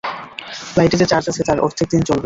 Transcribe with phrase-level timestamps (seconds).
[0.77, 2.19] লাইটে যে চার্জ আছে আর অর্ধেক দিন চলবে!